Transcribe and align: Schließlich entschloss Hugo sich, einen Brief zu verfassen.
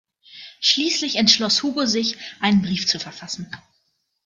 Schließlich 0.61 1.17
entschloss 1.17 1.61
Hugo 1.61 1.85
sich, 1.85 2.17
einen 2.39 2.63
Brief 2.63 2.87
zu 2.87 2.97
verfassen. 2.97 3.55